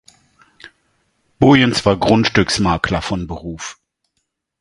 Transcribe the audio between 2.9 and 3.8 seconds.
von Beruf.